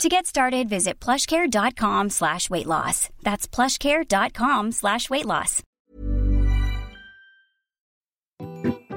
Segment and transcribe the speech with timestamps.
[0.00, 3.08] To get started, visit plushcare.com slash weight loss.
[3.22, 5.62] That's plushcare.com slash weight loss.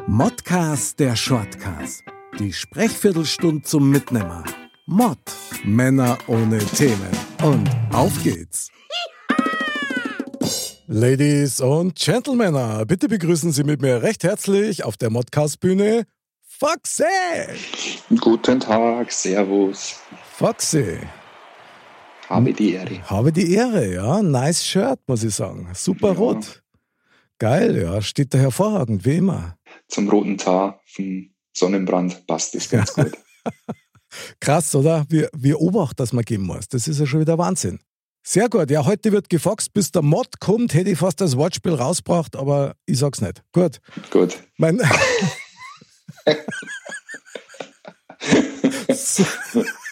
[0.08, 2.04] Modcast der Shortcast.
[2.40, 4.44] Die Sprechviertelstunde zum Mitnehmer.
[4.88, 5.20] Mod.
[5.64, 7.12] Männer ohne Themen.
[7.44, 8.70] Und auf geht's.
[10.88, 16.06] Ladies und Gentlemen, bitte begrüßen Sie mit mir recht herzlich auf der Modcast-Bühne
[16.48, 17.04] Foxy.
[18.20, 20.00] Guten Tag, Servus.
[20.38, 20.98] Foxy.
[22.28, 23.10] Habe die Ehre.
[23.10, 24.22] Habe die Ehre, ja.
[24.22, 25.70] Nice Shirt, muss ich sagen.
[25.74, 26.14] Super Ja.
[26.16, 26.62] rot.
[27.40, 28.02] Geil, ja.
[28.02, 29.58] Steht da hervorragend, wie immer.
[29.88, 33.14] Zum roten Tar vom Sonnenbrand passt das ganz gut.
[34.42, 35.06] Krass, oder?
[35.08, 36.68] Wie, wie Obacht, dass man geben muss.
[36.68, 37.80] Das ist ja schon wieder Wahnsinn.
[38.22, 38.70] Sehr gut.
[38.72, 40.74] Ja, heute wird gefoxt, bis der Mod kommt.
[40.74, 43.42] Hätte ich fast das Wortspiel rausgebracht, aber ich sag's nicht.
[43.54, 43.80] Gut.
[44.12, 44.36] Gut.
[44.58, 44.82] Mein.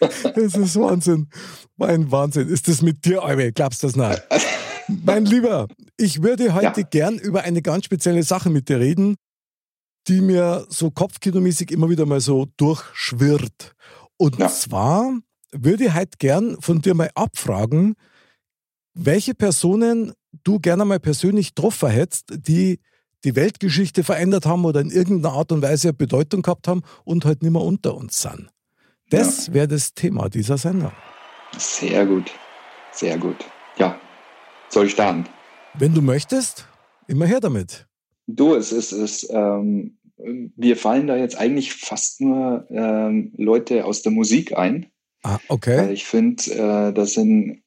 [0.00, 1.28] das ist Wahnsinn.
[1.76, 2.48] Mein Wahnsinn.
[2.48, 3.52] Ist das mit dir, Albe?
[3.52, 4.22] Glaubst du das nicht?
[5.04, 6.86] Mein Lieber, ich würde heute Ja.
[6.88, 9.16] gern über eine ganz spezielle Sache mit dir reden,
[10.06, 13.74] die mir so kopfkinomäßig immer wieder mal so durchschwirrt.
[14.16, 14.48] Und Ja.
[14.48, 15.18] zwar
[15.52, 17.94] würde ich heute gern von dir mal abfragen,
[18.94, 20.12] welche Personen
[20.44, 22.80] du gerne mal persönlich getroffen hättest, die
[23.24, 27.42] die Weltgeschichte verändert haben oder in irgendeiner Art und Weise Bedeutung gehabt haben und halt
[27.42, 28.48] nicht mehr unter uns sind.
[29.10, 30.92] Das wäre das Thema dieser Sendung.
[31.56, 32.30] Sehr gut.
[32.92, 33.36] Sehr gut.
[33.76, 33.98] Ja.
[34.68, 35.24] Soll ich starten?
[35.74, 36.66] Wenn du möchtest,
[37.06, 37.86] immer her damit.
[38.26, 44.02] Du, es ist, es, ähm, wir fallen da jetzt eigentlich fast nur ähm, Leute aus
[44.02, 44.86] der Musik ein.
[45.22, 45.92] Ah, Weil okay.
[45.92, 47.62] ich finde, äh, das sind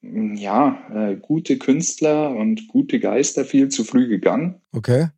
[0.00, 4.60] ja äh, gute Künstler und gute Geister viel zu früh gegangen.
[4.72, 5.08] Okay.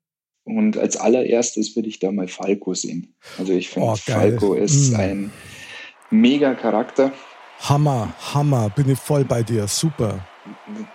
[0.46, 3.14] Und als allererstes würde ich da mal Falco sehen.
[3.36, 3.96] Also ich finde, Oh.
[3.96, 4.96] Falco ist Mm.
[4.96, 5.32] ein
[6.10, 7.12] mega Charakter.
[7.60, 9.66] Hammer, Hammer, bin ich voll bei dir.
[9.66, 10.24] Super.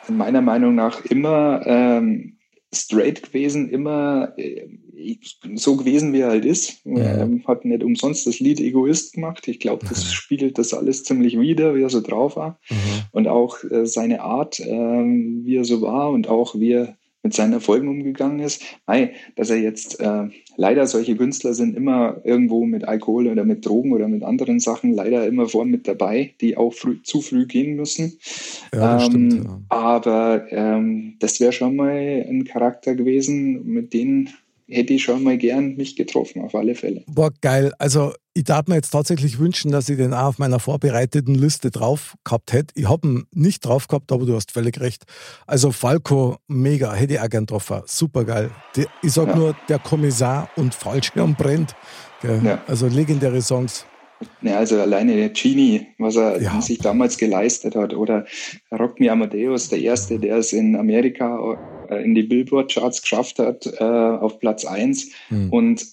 [0.07, 2.37] Meiner Meinung nach immer ähm,
[2.73, 4.67] straight gewesen, immer äh,
[5.55, 6.85] so gewesen, wie er halt ist.
[6.85, 7.23] Ja.
[7.23, 9.47] Ähm, hat nicht umsonst das Lied Egoist gemacht.
[9.49, 10.09] Ich glaube, das Mhm.
[10.11, 12.59] spiegelt das alles ziemlich wider, wie er so drauf war.
[12.69, 12.75] Mhm.
[13.11, 17.33] Und auch äh, seine Art, ähm, wie er so war und auch wie er mit
[17.33, 18.63] seinen Erfolgen umgegangen ist.
[18.85, 23.65] Ei, dass er jetzt äh, leider solche Künstler sind immer irgendwo mit Alkohol oder mit
[23.65, 27.45] Drogen oder mit anderen Sachen leider immer vorn mit dabei, die auch früh, zu früh
[27.45, 28.17] gehen müssen.
[28.73, 29.33] Ja, ähm, stimmt.
[29.45, 29.61] Ja.
[29.69, 34.27] Aber ähm, das wäre schon mal ein Charakter gewesen, mit dem
[34.71, 37.03] hätte ich schon mal gern mich getroffen, auf alle Fälle.
[37.07, 37.71] Boah, geil.
[37.77, 41.69] Also, ich darf mir jetzt tatsächlich wünschen, dass ich den auch auf meiner vorbereiteten Liste
[41.69, 42.73] drauf gehabt hätte.
[42.75, 45.03] Ich habe ihn nicht drauf gehabt, aber du hast völlig recht.
[45.47, 47.81] Also, Falco, mega, hätte ich auch gern getroffen.
[47.85, 48.49] Super geil.
[49.03, 49.35] Ich sag Ja.
[49.35, 51.75] nur, der Kommissar und Fallschirm brennt.
[52.23, 52.61] Ja.
[52.67, 53.85] Also, legendäre Songs.
[54.43, 56.61] Ja, also alleine der Genie, was er Ja.
[56.61, 58.25] sich damals geleistet hat, oder
[58.71, 61.57] Rock Me Amadeus, der erste, der es in Amerika
[61.95, 65.11] in die Billboard-Charts geschafft hat, äh, auf Platz 1.
[65.29, 65.49] Hm.
[65.49, 65.85] Und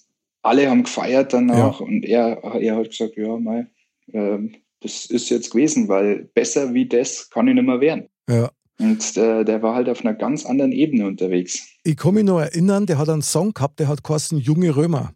[0.43, 3.67] alle haben gefeiert danach und er, er hat gesagt, ja, mei,
[4.13, 8.09] ähm, das ist jetzt gewesen, weil besser wie das kann ich nicht mehr werden.
[8.29, 8.51] Ja.
[8.81, 11.67] Und äh, der war halt auf einer ganz anderen Ebene unterwegs.
[11.83, 15.13] Ich kann mich noch erinnern, der hat einen Song gehabt, der hat geheißen Junge Römer.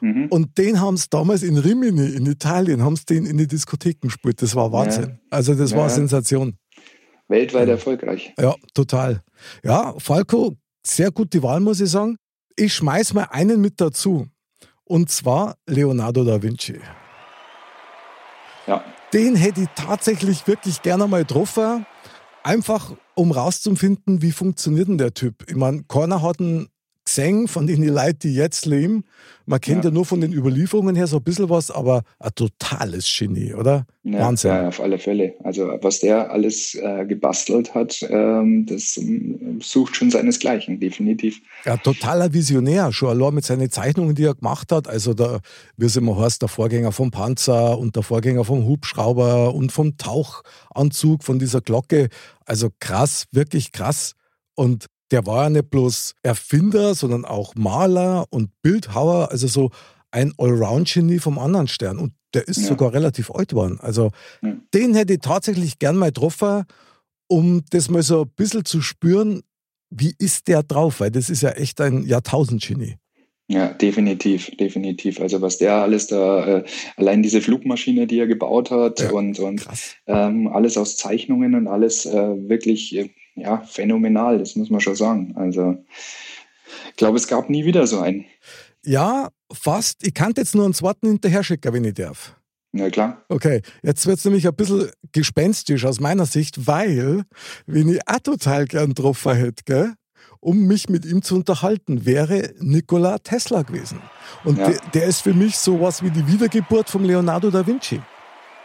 [0.00, 0.26] Mhm.
[0.30, 4.08] Und den haben sie damals in Rimini, in Italien, haben sie den in die Diskotheken
[4.08, 4.42] gespielt.
[4.42, 5.18] Das war Wahnsinn.
[5.30, 5.84] Also, das war Ja.
[5.84, 6.54] eine Sensation.
[7.28, 7.74] Weltweit Ja.
[7.74, 8.32] erfolgreich.
[8.38, 9.22] Ja, total.
[9.62, 10.54] Ja, Falco,
[10.86, 12.16] sehr gute Wahl, muss ich sagen.
[12.56, 14.26] Ich schmeiß mal einen mit dazu.
[14.84, 16.78] Und zwar Leonardo da Vinci.
[18.66, 18.84] Ja.
[19.12, 21.86] Den hätte ich tatsächlich wirklich gerne mal getroffen.
[22.42, 25.44] Einfach, um rauszufinden, wie funktioniert denn der Typ.
[25.48, 26.68] Ich meine, keiner hat einen
[27.14, 29.04] gesehen von den Leuten, die jetzt leben.
[29.46, 29.90] Man kennt ja.
[29.90, 29.94] Ja.
[29.94, 33.86] nur von den Überlieferungen her so ein bisschen was, aber ein totales Genie, oder?
[34.02, 34.50] Ja, Wahnsinn.
[34.50, 35.34] Ja, auf alle Fälle.
[35.44, 41.40] Also was der alles äh, gebastelt hat, ähm, das ähm, sucht schon seinesgleichen, definitiv.
[41.64, 44.88] Ja, totaler Visionär, schon allein mit seinen Zeichnungen, die er gemacht hat.
[44.88, 45.40] Also da,
[45.76, 49.96] wie es immer heißt, der Vorgänger vom Panzer und der Vorgänger vom Hubschrauber und vom
[49.98, 52.08] Tauchanzug, von dieser Glocke.
[52.44, 54.14] Also krass, wirklich krass.
[54.56, 59.70] Und der war ja nicht bloß Erfinder, sondern auch Maler und Bildhauer, also so
[60.10, 61.98] ein Allround-Genie vom anderen Stern.
[61.98, 62.68] Und der ist Ja.
[62.68, 63.78] sogar relativ alt geworden.
[63.80, 64.10] Also
[64.42, 64.56] Ja.
[64.72, 66.64] den hätte ich tatsächlich gern mal getroffen,
[67.28, 69.42] um das mal so ein bisschen zu spüren,
[69.90, 71.00] wie ist der drauf?
[71.00, 72.96] Weil das ist ja echt ein Jahrtausendgenie.
[73.48, 75.20] Ja, definitiv, definitiv.
[75.20, 76.64] Also was der alles da, äh,
[76.96, 79.66] allein diese Flugmaschine, die er gebaut hat ja, und, und
[80.06, 84.96] ähm, alles aus Zeichnungen und alles äh, wirklich äh, ja, phänomenal, das muss man schon
[84.96, 85.34] sagen.
[85.36, 85.76] Also
[86.90, 88.24] ich glaube, es gab nie wieder so einen.
[88.84, 90.06] Ja, fast.
[90.06, 92.36] Ich kann jetzt nur einen zweiten hinterher schicken, wenn ich darf.
[92.72, 93.24] Ja, klar.
[93.28, 97.22] Okay, jetzt wird es nämlich ein bisschen gespenstisch aus meiner Sicht, weil,
[97.66, 99.94] wenn ich auch total gern getroffen hätte, gell,
[100.40, 104.00] um mich mit ihm zu unterhalten, wäre Nikola Tesla gewesen.
[104.44, 104.70] Und ja.
[104.70, 108.02] der, der, ist für mich sowas wie die Wiedergeburt von Leonardo da Vinci.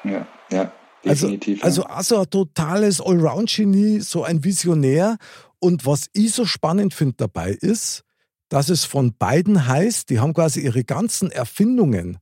[0.04, 0.74] Ja, ja,
[1.04, 1.63] definitiv.
[1.63, 5.18] Also, also, also ein totales Allround-Genie, so ein Visionär.
[5.60, 8.04] Und was ich so spannend finde dabei ist,
[8.50, 12.18] dass es von beiden heißt, die haben quasi ihre ganzen Erfindungen,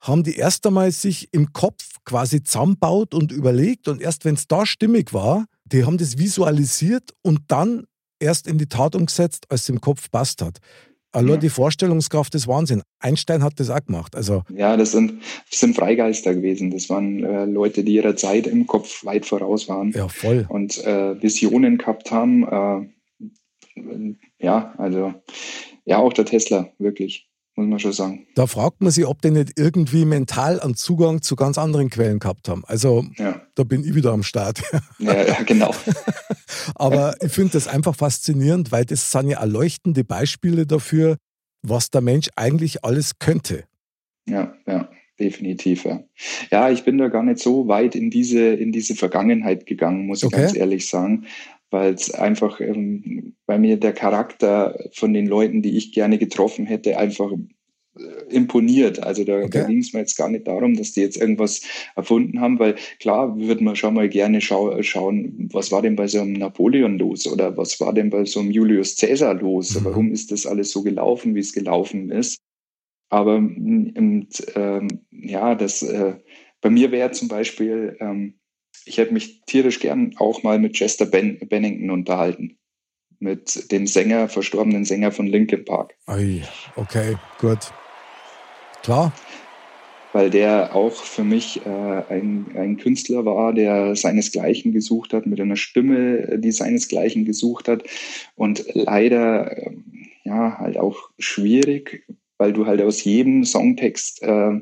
[0.00, 4.46] haben die erst einmal sich im Kopf quasi zusammenbaut und überlegt und erst wenn es
[4.46, 7.84] da stimmig war, die haben das visualisiert und dann
[8.20, 10.58] erst in die Tat umgesetzt, als es im Kopf passt hat.
[11.12, 11.36] Allein ja.
[11.38, 12.82] die Vorstellungskraft ist Wahnsinn.
[13.00, 14.14] Einstein hat das auch gemacht.
[14.14, 16.70] Also ja, das sind, das sind Freigeister gewesen.
[16.70, 19.92] Das waren äh, Leute, die ihrer Zeit im Kopf weit voraus waren.
[19.92, 20.46] Ja, voll.
[20.48, 22.88] Und äh, Visionen gehabt haben.
[23.76, 25.14] Äh, ja, also
[25.84, 27.27] ja, auch der Tesla, wirklich
[27.58, 28.26] muss man schon sagen.
[28.36, 32.20] Da fragt man sich, ob die nicht irgendwie mental einen Zugang zu ganz anderen Quellen
[32.20, 32.62] gehabt haben.
[32.66, 33.42] Also ja.
[33.56, 34.62] da bin ich wieder am Start.
[35.00, 35.74] Ja, ja genau.
[36.76, 41.16] Aber ich finde das einfach faszinierend, weil das sind ja erleuchtende Beispiele dafür,
[41.62, 43.64] was der Mensch eigentlich alles könnte.
[44.28, 44.88] Ja, ja,
[45.18, 45.84] definitiv.
[45.84, 46.04] Ja.
[46.52, 50.22] ja, ich bin da gar nicht so weit in diese, in diese Vergangenheit gegangen, muss
[50.22, 50.42] ich okay.
[50.42, 51.26] ganz ehrlich sagen
[51.70, 56.66] weil es einfach ähm, bei mir der Charakter von den Leuten, die ich gerne getroffen
[56.66, 57.30] hätte, einfach
[57.98, 59.02] äh, imponiert.
[59.02, 59.48] Also da, okay.
[59.50, 61.62] da ging es mir jetzt gar nicht darum, dass die jetzt irgendwas
[61.96, 66.06] erfunden haben, weil klar würde man schon mal gerne schau schauen, was war denn bei
[66.06, 69.78] so einem Napoleon los oder was war denn bei so einem Julius Caesar los?
[69.78, 69.84] Mhm.
[69.84, 72.38] Warum ist das alles so gelaufen, wie es gelaufen ist?
[73.10, 74.26] Aber ähm,
[75.10, 76.14] ja, das äh,
[76.60, 78.34] bei mir wäre zum Beispiel ähm,
[78.86, 82.58] ich hätte mich tierisch gern auch mal mit Chester ben Bennington unterhalten.
[83.20, 85.94] Mit dem Sänger, verstorbenen Sänger von Linkin Park.
[86.06, 86.42] Ui,
[86.76, 87.72] okay, gut.
[88.82, 89.12] Klar.
[90.12, 95.40] Weil der auch für mich äh, ein, ein Künstler war, der seinesgleichen gesucht hat, mit
[95.40, 97.82] einer Stimme, die seinesgleichen gesucht hat.
[98.36, 99.72] Und leider, äh,
[100.24, 102.06] ja, halt auch schwierig,
[102.38, 104.60] weil du halt aus jedem Songtext äh,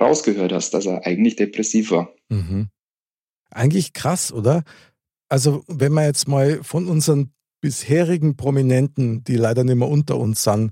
[0.00, 2.12] rausgehört hast, dass er eigentlich depressiv war.
[2.28, 2.68] Mhm.
[3.54, 4.62] Eigentlich krass, oder?
[5.28, 10.42] Also, wenn man jetzt mal von unseren bisherigen Prominenten, die leider nicht mehr unter uns
[10.42, 10.70] sind,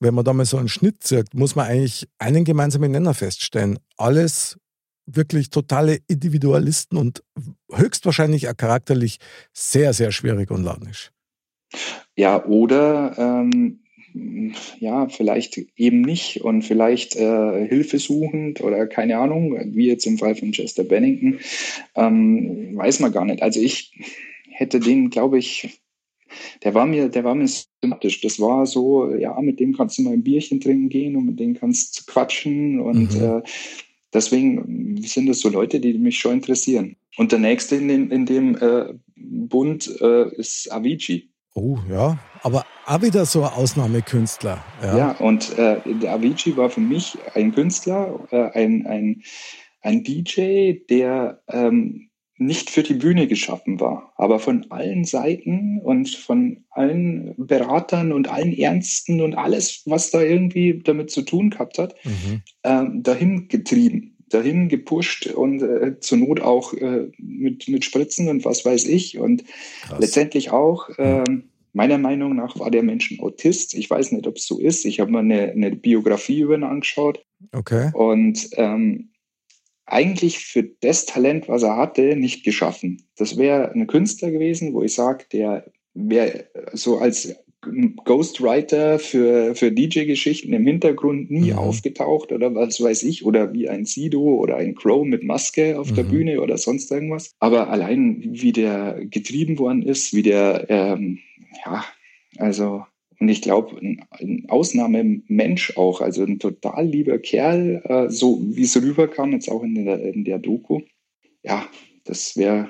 [0.00, 3.78] wenn man da mal so einen Schnitt zirkt, muss man eigentlich einen gemeinsamen Nenner feststellen.
[3.96, 4.58] Alles
[5.06, 7.22] wirklich totale Individualisten und
[7.72, 9.18] höchstwahrscheinlich auch charakterlich
[9.52, 11.10] sehr, sehr schwierig und launisch.
[12.16, 13.80] Ja, oder ähm,
[14.80, 20.34] ja, vielleicht eben nicht und vielleicht äh, hilfesuchend oder keine Ahnung, wie jetzt im Fall
[20.34, 21.40] von Chester Bennington,
[21.94, 23.42] ähm, weiß man gar nicht.
[23.42, 23.92] Also ich
[24.50, 25.80] hätte den, glaube ich,
[26.62, 28.20] der war mir, der war mir sympathisch.
[28.20, 31.40] Das war so, ja, mit dem kannst du mal ein Bierchen trinken gehen und mit
[31.40, 33.22] dem kannst du quatschen und mhm.
[33.22, 33.42] äh,
[34.12, 36.96] deswegen sind das so Leute, die mich schon interessieren.
[37.16, 41.28] Und der nächste in, den, in dem äh, Bund äh, ist Avicii.
[41.60, 44.62] Oh ja, aber auch wieder so ein Ausnahmekünstler.
[44.80, 49.22] Ja, ja und äh, der Avicii war für mich ein Künstler, äh, ein, ein,
[49.80, 56.10] ein DJ, der ähm, nicht für die Bühne geschaffen war, aber von allen Seiten und
[56.10, 61.78] von allen Beratern und allen Ernsten und alles, was da irgendwie damit zu tun gehabt
[61.78, 62.42] hat, mhm.
[62.62, 68.44] ähm, dahin getrieben dahin gepusht und äh, zur Not auch äh, mit, mit Spritzen und
[68.44, 69.18] was weiß ich.
[69.18, 69.44] Und
[69.82, 70.00] Krass.
[70.00, 71.24] letztendlich auch, äh,
[71.72, 73.74] meiner Meinung nach war der Mensch ein Autist.
[73.74, 74.84] Ich weiß nicht, ob es so ist.
[74.84, 77.24] Ich habe mal eine, eine, Biografie über ihn angeschaut.
[77.52, 77.90] Okay.
[77.94, 79.10] Und ähm,
[79.86, 83.06] eigentlich für das Talent, was er hatte, nicht geschaffen.
[83.16, 87.34] Das wäre ein Künstler gewesen, wo ich sage, der wäre so als
[88.04, 91.58] Ghostwriter für, für DJ-Geschichten im Hintergrund nie mhm.
[91.58, 95.90] aufgetaucht oder was weiß ich, oder wie ein Sido oder ein Crow mit Maske auf
[95.90, 95.94] mhm.
[95.94, 97.32] der Bühne oder sonst irgendwas.
[97.38, 101.18] Aber allein wie der getrieben worden ist, wie der, ähm,
[101.64, 101.84] ja,
[102.36, 102.84] also,
[103.20, 108.80] und ich glaube, ein, Ausnahmemensch auch, also ein total lieber Kerl, äh, so wie es
[108.80, 110.80] rüberkam, jetzt auch in der, in der Doku.
[111.42, 111.66] Ja,
[112.04, 112.68] das wäre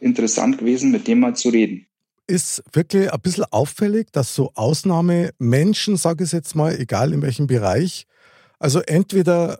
[0.00, 1.86] interessant gewesen, mit dem mal zu reden
[2.30, 7.46] ist wirklich ein bisschen auffällig, dass so Ausnahmemenschen, sage ich jetzt mal, egal in welchem
[7.46, 8.06] Bereich,
[8.58, 9.58] also entweder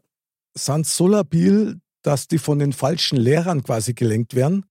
[0.55, 4.65] sind so labil, dass die von den falschen Lehrern quasi gelenkt werden,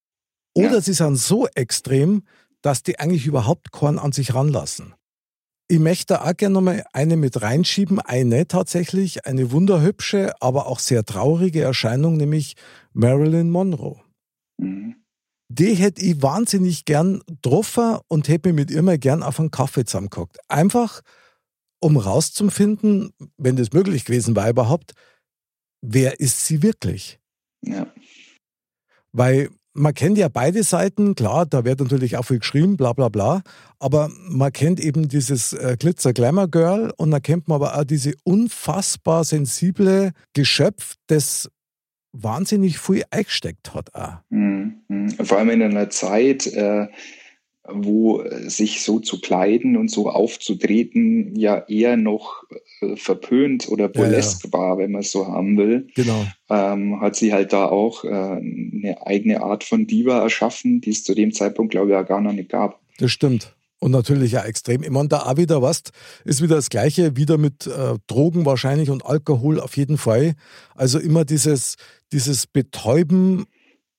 [0.54, 0.82] Oder ja.
[0.82, 2.24] sie sind so extrem,
[2.62, 4.94] dass die eigentlich überhaupt keinen an sich ranlassen.
[5.68, 11.06] Ich möchte auch gerne nochmal eine mit reinschieben, eine tatsächlich, eine wunderhübsche, aber auch sehr
[11.06, 12.56] traurige Erscheinung, nämlich
[12.94, 14.02] Marilyn Monroe.
[14.58, 14.96] Mhm.
[15.52, 19.52] Die hätte ich wahnsinnig gern getroffen und hätte mir mit ihr mal gern auf einen
[19.52, 20.38] Kaffee zusammengehockt.
[20.48, 21.02] Einfach,
[21.80, 24.94] um rauszufinden, wenn das möglich gewesen war überhaupt,
[25.82, 27.20] wer ist sie wirklich?
[27.66, 27.92] Ja.
[29.12, 33.10] Weil man kennt ja beide Seiten, klar, da wird natürlich auch viel geschrieben, bla bla
[33.10, 33.42] bla,
[33.80, 39.24] aber man kennt eben dieses äh, Glitzer-Glamour-Girl und dann kennt man aber auch diese unfassbar
[39.24, 41.50] sensible Geschöpf, das
[42.12, 43.94] wahnsinnig viel eingesteckt hat.
[43.94, 44.18] Auch.
[44.30, 45.10] Mhm.
[45.24, 46.88] Vor allem in einer Zeit, äh,
[47.72, 52.44] wo sich so zu kleiden und so aufzutreten ja eher noch
[52.82, 54.58] äh, verpönt oder burlesk ja, ja.
[54.58, 55.88] war, wenn man es so haben will.
[55.96, 56.26] Genau.
[56.50, 61.04] Ähm, hat sie halt da auch äh, eine eigene Art von Diva erschaffen, die es
[61.04, 62.80] zu dem Zeitpunkt, glaube ich, ja gar noch nicht gab.
[62.98, 63.56] Das stimmt.
[63.82, 64.84] Und natürlich ja extrem.
[64.84, 65.84] Ich meine, da auch wieder was,
[66.26, 70.34] ist wieder das Gleiche, wieder mit äh, Drogen wahrscheinlich und Alkohol auf jeden Fall.
[70.76, 71.78] Also immer dieses,
[72.12, 73.46] dieses Betäuben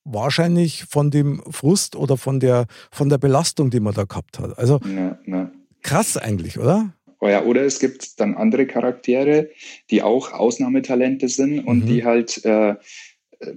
[0.05, 4.59] wahrscheinlich von dem Frust oder von der, von der Belastung, die man da gehabt hat.
[4.59, 5.51] Also ja, ja.
[5.83, 6.95] krass eigentlich, oder?
[7.21, 9.51] Oh ja, oder es gibt dann andere Charaktere,
[9.91, 11.87] die auch Ausnahmetalente sind und mhm.
[11.87, 13.55] die halt, äh, äh,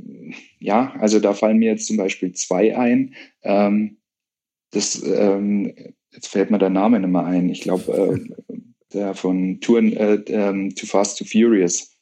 [0.59, 3.15] ja, also da fallen mir jetzt zum Beispiel zwei ein.
[3.41, 3.97] Ähm,
[4.71, 5.73] das, ähm,
[6.11, 7.49] jetzt fällt mir der Name nicht mehr ein.
[7.49, 8.19] Ich glaube,
[8.49, 8.55] äh,
[8.91, 11.92] der von Touren, äh, ähm, Too Fast, Too Furious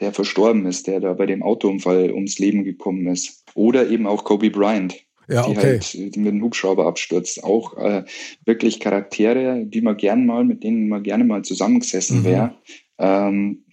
[0.00, 3.44] der verstorben ist, der da bei dem Autounfall ums Leben gekommen ist.
[3.54, 4.96] Oder eben auch Kobe Bryant,
[5.28, 5.60] ja, die okay.
[5.60, 7.44] halt mit dem Hubschrauber abstürzt.
[7.44, 8.04] Auch äh,
[8.44, 12.24] wirklich Charaktere, die man gern mal, mit denen man gerne mal zusammengesessen mhm.
[12.24, 12.54] wäre.
[12.98, 13.64] Ähm,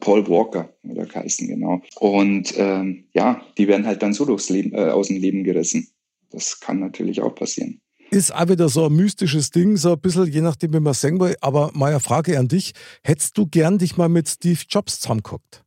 [0.00, 1.82] Paul Walker oder Kaisen, genau.
[2.00, 5.88] Und ähm, ja, die werden halt dann so durchs Leben, äh, aus dem Leben gerissen.
[6.30, 7.80] Das kann natürlich auch passieren.
[8.10, 11.00] Ist auch wieder so ein mystisches Ding, so ein bisschen, je nachdem, wie man es
[11.00, 11.36] sehen will.
[11.40, 12.72] Aber meine Frage an dich:
[13.02, 15.64] Hättest du gern dich mal mit Steve Jobs zusammengeguckt?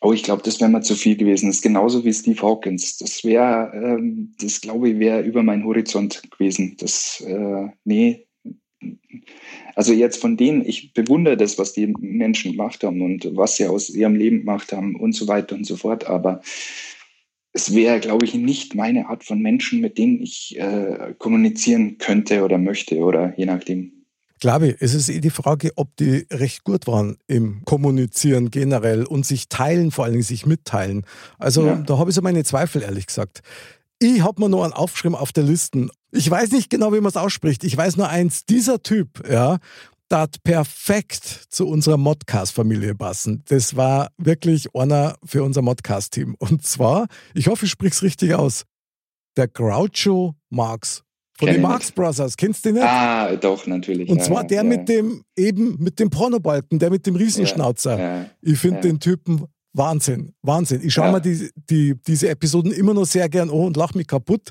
[0.00, 1.46] Oh, ich glaube, das wäre mal zu viel gewesen.
[1.46, 2.98] Das ist genauso wie Steve Hawkins.
[2.98, 6.76] Das wäre, ähm, das glaube ich, wäre über meinen Horizont gewesen.
[6.78, 8.26] Das, äh, nee.
[9.74, 13.66] Also jetzt von denen, ich bewundere das, was die Menschen gemacht haben und was sie
[13.66, 16.06] aus ihrem Leben gemacht haben und so weiter und so fort.
[16.06, 16.42] Aber
[17.52, 22.44] es wäre, glaube ich, nicht meine Art von Menschen, mit denen ich äh, kommunizieren könnte
[22.44, 23.92] oder möchte oder je nachdem.
[24.40, 29.04] Glaube ich, es ist eh die Frage, ob die recht gut waren im Kommunizieren generell
[29.04, 31.04] und sich teilen, vor allen Dingen sich mitteilen.
[31.38, 31.74] Also ja.
[31.76, 33.40] da habe ich so meine Zweifel, ehrlich gesagt.
[33.98, 35.88] Ich habe mir nur einen aufgeschrieben auf der Liste.
[36.12, 37.64] Ich weiß nicht genau, wie man es ausspricht.
[37.64, 39.58] Ich weiß nur eins, dieser Typ, ja,
[40.08, 43.42] das perfekt zu unserer Modcast-Familie passen.
[43.48, 46.34] Das war wirklich einer für unser Modcast-Team.
[46.38, 48.64] Und zwar, ich hoffe, ich spreche es richtig aus,
[49.36, 51.04] der Groucho Marx
[51.38, 52.36] von den Marx Brothers.
[52.36, 52.88] Kennst du den nicht?
[52.88, 54.08] Ah, doch, natürlich.
[54.08, 54.64] Und ja, zwar der ja.
[54.64, 57.98] mit dem, eben mit dem Pornobalken, der mit dem Riesenschnauzer.
[57.98, 60.80] Ja, ich finde den Typen Wahnsinn, Wahnsinn.
[60.82, 64.08] Ich schaue mir die, die, diese Episoden immer noch sehr gern an und lache mich
[64.08, 64.50] kaputt.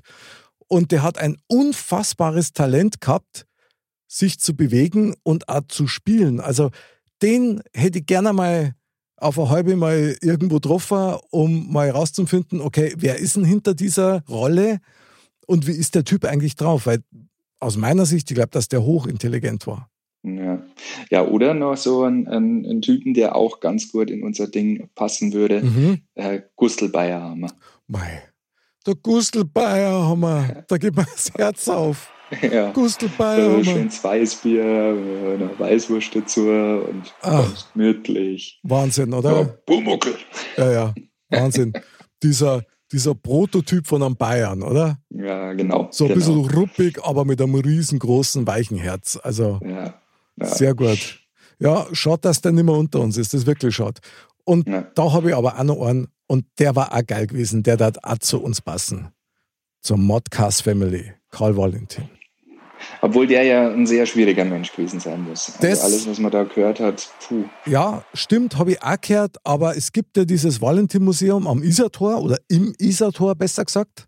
[0.69, 3.46] Und der hat ein unfassbares Talent gehabt,
[4.07, 6.39] sich zu bewegen und auch zu spielen.
[6.39, 6.71] Also
[7.21, 8.73] den hätte ich gerne mal
[9.17, 14.23] auf eine halbe mal irgendwo getroffen, um mal herauszufinden, okay, wer ist denn hinter dieser
[14.29, 14.79] Rolle
[15.47, 16.85] und wie ist der Typ eigentlich drauf?
[16.85, 16.99] Weil
[17.59, 19.89] aus meiner Sicht, ich glaube, dass der hochintelligent war.
[20.23, 20.61] Ja.
[21.09, 24.89] ja, oder noch so ein, ein, ein, Typen, der auch ganz gut in unser Ding
[24.93, 25.61] passen würde.
[25.61, 26.01] Mhm.
[26.15, 27.53] Äh, Gustl Bayerhammer.
[27.87, 28.23] Mei.
[28.85, 32.11] Der Gustl Bayerhammer, da geht mir das Herz auf.
[32.41, 32.71] Ja.
[32.71, 33.63] Gustelbeil.
[33.63, 38.59] So schönes Weißbier, eine Weißwurst dazu und Ach, gemütlich.
[38.63, 39.41] Wahnsinn, oder?
[39.41, 40.15] Ja, Bumuckel.
[40.57, 40.95] Ja, ja,
[41.29, 41.73] Wahnsinn.
[42.23, 44.97] dieser, dieser Prototyp von einem Bayern, oder?
[45.09, 45.87] Ja, genau.
[45.91, 46.43] So ein genau.
[46.43, 49.19] bisschen ruppig, aber mit einem riesengroßen, weichen Herz.
[49.21, 49.95] Also ja,
[50.35, 50.45] ja.
[50.45, 51.19] sehr gut.
[51.59, 53.33] Ja, schaut, dass der nicht mehr unter uns ist.
[53.33, 53.99] Das ist wirklich schade.
[54.43, 54.81] Und ja.
[54.95, 57.95] da habe ich aber auch noch einen, und der war auch geil gewesen, der darf
[58.03, 59.11] auch zu uns passen.
[59.81, 62.09] Zur Modcast Family, Karl Valentin.
[63.01, 65.47] Obwohl der ja ein sehr schwieriger Mensch gewesen sein muss.
[65.47, 67.45] Also das, alles, was man da gehört hat, puh.
[67.65, 72.37] Ja, stimmt, habe ich auch gehört, aber es gibt ja dieses Valentin-Museum am Isartor oder
[72.47, 74.07] im Isartor besser gesagt.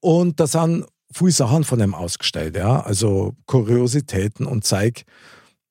[0.00, 2.80] Und da sind viele Sachen von ihm ausgestellt, ja.
[2.80, 5.04] Also Kuriositäten und Zeig,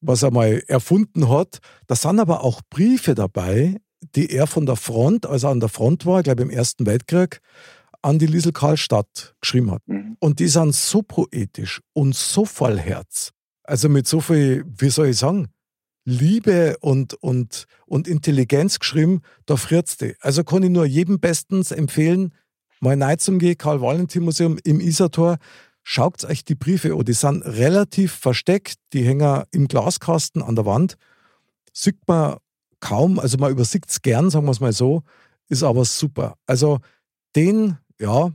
[0.02, 1.60] was er mal erfunden hat.
[1.88, 3.78] Da sind aber auch Briefe dabei,
[4.16, 6.86] die er von der Front, als er an der Front war, ich glaube im Ersten
[6.86, 7.40] Weltkrieg,
[8.04, 9.82] an die Liesel Karlstadt geschrieben hat.
[9.88, 10.18] Mhm.
[10.20, 13.32] Und die sind so poetisch und so voll Herz.
[13.64, 15.48] Also mit so viel, wie soll ich sagen,
[16.06, 20.16] Liebe und, und, und Intelligenz geschrieben, da friert die.
[20.20, 22.34] Also kann ich nur jedem bestens empfehlen,
[22.82, 25.38] mal rein zum G, Karl-Valentin-Museum im Isartor.
[25.82, 30.66] Schaut euch die Briefe an, die sind relativ versteckt, die hängen im Glaskasten an der
[30.66, 30.98] Wand.
[31.72, 32.38] Sieht man
[32.82, 35.04] kaum, also man übersieht es gern, sagen wir es mal so,
[35.48, 36.36] ist aber super.
[36.46, 36.80] Also
[37.36, 38.32] den, ja,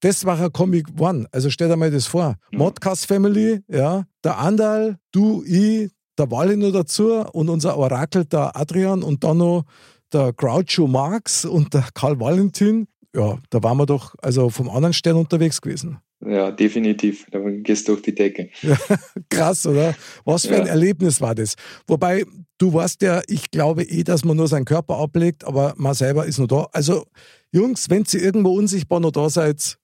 [0.00, 1.26] das war ein Comic One.
[1.32, 2.36] Also stell dir mal das vor.
[2.52, 2.58] Mhm.
[2.58, 8.56] Modcast Family, ja, der Andal, du, ich, der Wally noch dazu und unser Orakel, der
[8.56, 9.64] Adrian und dann noch
[10.12, 12.88] der Groucho Marx und der Karl Valentin.
[13.14, 15.98] Ja, da waren wir doch also vom anderen Stern unterwegs gewesen.
[16.20, 17.26] Ja, definitiv.
[17.30, 18.50] Da gehst du durch die Decke.
[19.30, 19.94] krass, oder?
[20.24, 20.72] Was für ein ja.
[20.72, 21.54] Erlebnis war das?
[21.86, 22.24] Wobei,
[22.58, 26.26] du weißt ja, ich glaube eh, dass man nur seinen Körper ablegt, aber man selber
[26.26, 26.68] ist nur da.
[26.72, 27.06] Also,
[27.52, 29.78] Jungs, wenn ihr irgendwo unsichtbar noch da seid,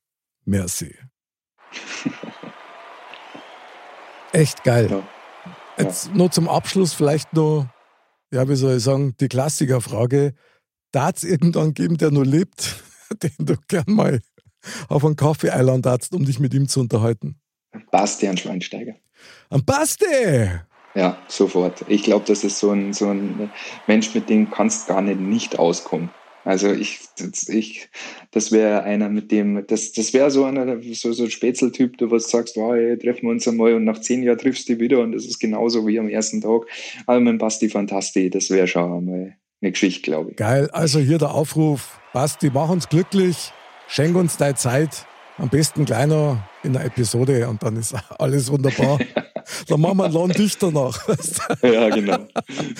[0.45, 0.95] merci.
[4.33, 4.88] Echt geil.
[4.91, 5.09] Ja.
[5.79, 6.14] Jetzt ja.
[6.14, 7.69] nur zum Abschluss vielleicht noch,
[8.33, 10.35] ja, wie soll ich sagen, die Klassikerfrage.
[10.91, 12.83] Darf es irgendwann geben, der nur lebt,
[13.23, 14.21] den du gern mal
[14.88, 17.37] auf einen Kaffee einladest, um dich mit ihm zu unterhalten?
[17.90, 18.94] Bastian Schweinsteiger.
[19.50, 20.50] Ein Basti!
[20.94, 21.85] Ja, sofort.
[21.88, 23.50] Ich glaube, das ist so ein, so ein
[23.87, 26.11] Mensch, mit dem kannst gar nicht nicht auskommen.
[26.44, 27.00] Also ich,
[27.49, 27.88] ich,
[28.30, 32.11] das wäre einer mit dem, das, das wäre so einer, so, so ein Spätzeltyp, du
[32.11, 34.80] was sagst, wow, ey, treffen wir uns einmal und nach zehn Jahren triffst du dich
[34.83, 36.66] wieder und das ist genauso wie am ersten Tag.
[37.06, 40.37] Aber mein Basti Fantasti, das wäre schon einmal eine Geschichte, glaube ich.
[40.37, 43.52] Geil, also hier der Aufruf, Basti, mach uns glücklich,
[43.88, 45.07] schenk uns deine Zeit,
[45.38, 48.99] am besten kleiner in der Episode und dann ist alles wunderbar.
[49.69, 51.07] Dann machen wir einen Laden dichter nach.
[51.62, 52.26] ja, genau.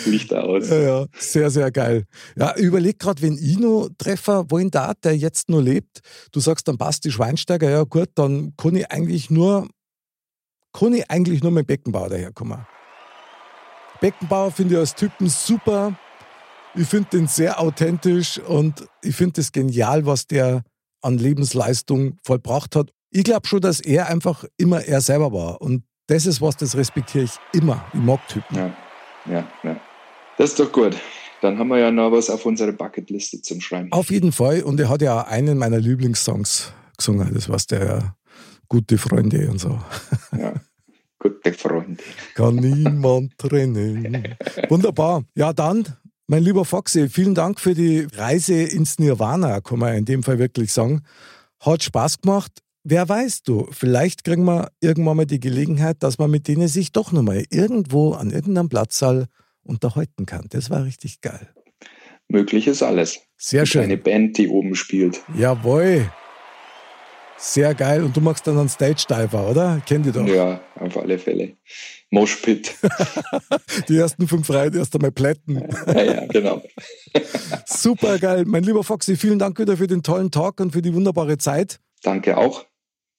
[0.07, 0.69] Lichter aus.
[0.71, 2.05] Ja, ja, sehr, sehr geil.
[2.37, 6.01] Ja, überleg gerade, wenn ich noch treffe, wohin da, der jetzt nur lebt,
[6.33, 9.69] du sagst, dann passt die Schweinsteiger, ja gut, dann kann ich eigentlich nur,
[10.73, 12.67] kann ich eigentlich nur mit Beckenbauer daherkommen.
[14.01, 15.99] Beckenbauer finde ich als Typen super.
[16.75, 20.63] Ich finde den sehr authentisch und ich finde es genial, was der
[21.05, 22.91] an Lebensleistung vollbracht hat.
[23.11, 25.61] Ich glaube schon, dass er einfach immer er selber war.
[25.61, 27.85] Und das ist was, das respektiere ich immer.
[27.93, 28.57] Ich mag Typen.
[28.57, 28.77] Ja,
[29.27, 29.81] ja, ja.
[30.37, 30.97] Das ist doch gut.
[31.41, 33.93] Dann haben wir ja noch was auf unserer Bucketliste zum Schreiben.
[33.93, 34.63] Auf jeden Fall.
[34.63, 37.33] Und er hat ja einen meiner Lieblingssongs gesungen.
[37.35, 38.15] Das war der
[38.69, 39.79] Gute Freunde und so.
[40.37, 40.53] Ja,
[41.19, 42.03] gute Freunde.
[42.35, 44.37] Kann niemand trennen.
[44.69, 45.23] Wunderbar.
[45.37, 45.85] Ja, dann,
[46.27, 50.39] mein lieber Foxy, vielen Dank für die Reise ins Nirvana, kann man in dem Fall
[50.39, 51.03] wirklich sagen.
[51.61, 52.53] Hat Spaß gemacht.
[52.83, 56.93] Wer weiß du, vielleicht kriegen wir irgendwann mal die Gelegenheit, dass man mit denen sich
[56.93, 59.27] doch nochmal irgendwo an irgendeinem Platzsaal
[59.63, 60.47] unterhalten kann.
[60.51, 61.49] Das war richtig geil.
[62.29, 63.21] Möglich ist alles.
[63.37, 63.83] Sehr schön.
[63.85, 65.23] Eine Band, die oben spielt.
[65.37, 66.11] Jawohl.
[67.37, 68.03] Sehr geil.
[68.03, 69.83] Und du machst dann einen Stage-Diver, oder?
[69.87, 70.27] Kennt ihr doch.
[70.27, 71.57] Ja, auf alle Fälle.
[72.11, 72.75] Moshpit.
[73.89, 75.63] die ersten fünf Reihen erst einmal plätten.
[75.87, 76.63] ja, ja, genau.
[77.67, 78.45] Super geil.
[78.47, 81.81] Mein lieber Foxy, vielen Dank wieder für den tollen Talk und für die wunderbare Zeit.
[82.03, 82.67] Danke auch.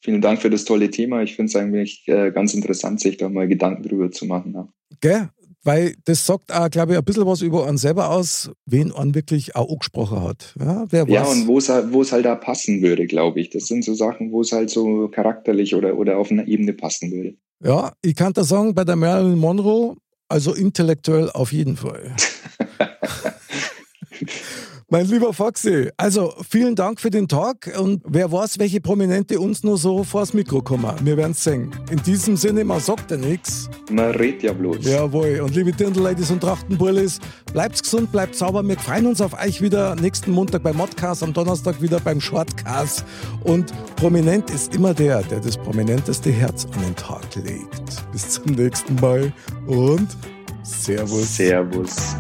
[0.02, 1.24] Vielen Dank für das tolle Thema.
[1.24, 4.54] Ich finde es eigentlich äh, ganz interessant, sich da mal Gedanken drüber zu machen.
[4.54, 4.68] Ja.
[5.02, 5.30] Gell?
[5.66, 9.16] Weil das sagt auch, glaube ich, ein bisschen was über einen selber aus, wen man
[9.16, 10.54] wirklich auch angesprochen hat.
[10.60, 13.50] Ja, wer ja und wo es halt, halt da passen würde, glaube ich.
[13.50, 17.12] Das sind so Sachen, wo es halt so charakterlich oder, oder auf einer Ebene passen
[17.12, 17.36] würde.
[17.64, 19.96] Ja, ich kann da sagen, bei der Marilyn Monroe,
[20.28, 22.16] also intellektuell auf jeden Fall.
[24.96, 29.62] Mein lieber Foxy, also vielen Dank für den Talk und wer weiß, welche Prominente uns
[29.62, 30.90] nur so vors Mikro kommen.
[31.04, 31.70] Wir werden es sehen.
[31.92, 33.70] In diesem Sinne, man sagt ja nichts.
[33.92, 34.86] Man redet ja bloß.
[34.86, 35.42] Jawohl.
[35.42, 37.20] Und liebe Dirndl-Ladies und Trachtenbullis,
[37.52, 38.66] bleibt gesund, bleibt sauber.
[38.66, 43.04] Wir freuen uns auf euch wieder nächsten Montag beim Modcast, am Donnerstag wieder beim Shortcast.
[43.44, 48.12] Und prominent ist immer der, der das prominenteste Herz an den Tag legt.
[48.14, 49.34] Bis zum nächsten Mal
[49.68, 50.08] und
[50.64, 51.36] Servus.
[51.36, 52.16] Servus.